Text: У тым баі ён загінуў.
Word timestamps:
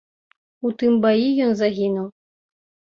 У 0.69 0.71
тым 0.79 0.97
баі 1.05 1.29
ён 1.47 1.51
загінуў. 1.63 2.13